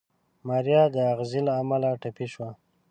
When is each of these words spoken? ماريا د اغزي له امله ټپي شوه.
ماريا 0.47 0.83
د 0.95 0.97
اغزي 1.13 1.41
له 1.47 1.53
امله 1.61 1.89
ټپي 2.01 2.27
شوه. 2.33 2.49